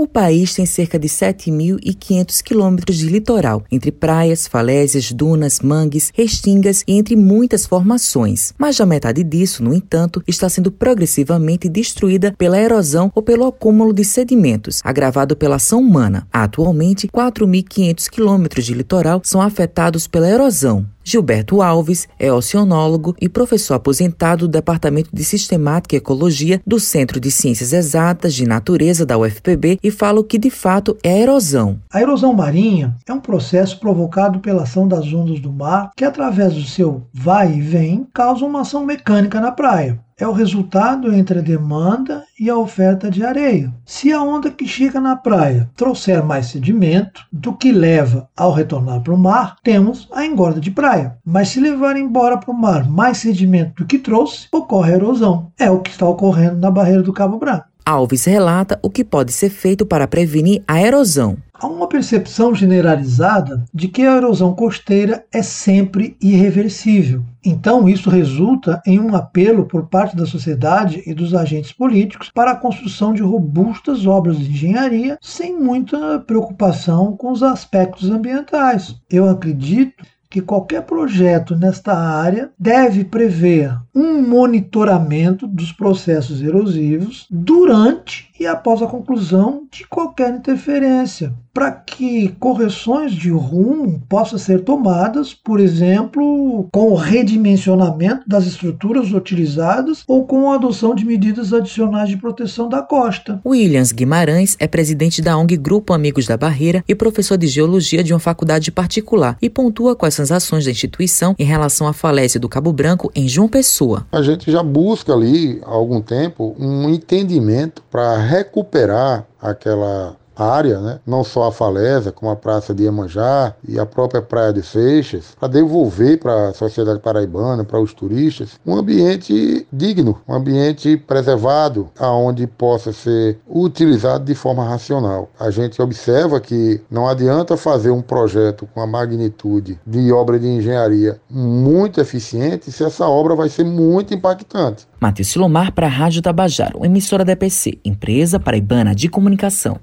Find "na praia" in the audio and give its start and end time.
39.40-39.98, 45.00-45.70